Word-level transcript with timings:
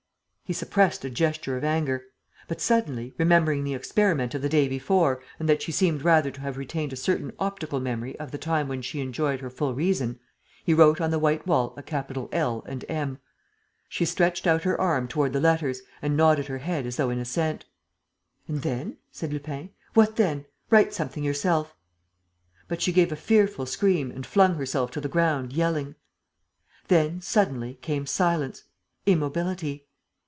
."He 0.51 0.53
suppressed 0.53 1.05
a 1.05 1.09
gesture 1.09 1.55
of 1.55 1.63
anger. 1.63 2.03
But, 2.49 2.59
suddenly, 2.59 3.13
remembering 3.17 3.63
the 3.63 3.73
experiment 3.73 4.35
of 4.35 4.41
the 4.41 4.49
day 4.49 4.67
before 4.67 5.23
and 5.39 5.47
that 5.47 5.61
she 5.61 5.71
seemed 5.71 6.01
rather 6.03 6.29
to 6.29 6.41
have 6.41 6.57
retained 6.57 6.91
a 6.91 6.97
certain 6.97 7.31
optical 7.39 7.79
memory 7.79 8.19
of 8.19 8.31
the 8.31 8.37
time 8.37 8.67
when 8.67 8.81
she 8.81 8.99
enjoyed 8.99 9.39
her 9.39 9.49
full 9.49 9.73
reason, 9.73 10.19
he 10.65 10.73
wrote 10.73 10.99
on 10.99 11.09
the 11.09 11.19
white 11.19 11.47
wall 11.47 11.73
a 11.77 11.81
capital 11.81 12.27
"L" 12.33 12.65
and 12.67 12.83
"M." 12.89 13.19
She 13.87 14.03
stretched 14.03 14.45
out 14.45 14.63
her 14.63 14.77
arm 14.77 15.07
toward 15.07 15.31
the 15.31 15.39
letters 15.39 15.83
and 16.01 16.17
nodded 16.17 16.47
her 16.47 16.57
head 16.57 16.85
as 16.85 16.97
though 16.97 17.11
in 17.11 17.19
assent. 17.19 17.63
"And 18.45 18.61
then?" 18.61 18.97
said 19.09 19.31
Lupin. 19.31 19.69
"What 19.93 20.17
then?... 20.17 20.47
Write 20.69 20.93
something 20.93 21.23
yourself." 21.23 21.73
But 22.67 22.81
she 22.81 22.91
gave 22.91 23.13
a 23.13 23.15
fearful 23.15 23.65
scream 23.65 24.11
and 24.11 24.25
flung 24.25 24.55
herself 24.55 24.91
to 24.91 24.99
the 24.99 25.07
ground, 25.07 25.53
yelling. 25.53 25.95
Then, 26.89 27.21
suddenly, 27.21 27.75
came 27.75 28.05
silence, 28.05 28.65
immobility. 29.05 29.87